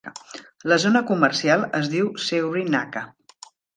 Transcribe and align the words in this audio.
La 0.71 0.77
zona 0.83 1.01
comercial 1.11 1.65
es 1.81 1.91
diu 1.91 2.09
"Sewri 2.25 2.65
Naka". 2.77 3.05